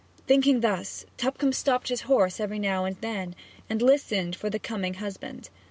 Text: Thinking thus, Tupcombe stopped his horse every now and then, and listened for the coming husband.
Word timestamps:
Thinking 0.25 0.61
thus, 0.61 1.05
Tupcombe 1.17 1.53
stopped 1.53 1.89
his 1.89 2.01
horse 2.09 2.39
every 2.39 2.57
now 2.57 2.85
and 2.85 2.99
then, 3.01 3.35
and 3.69 3.83
listened 3.83 4.35
for 4.35 4.49
the 4.49 4.57
coming 4.57 4.95
husband. 4.95 5.51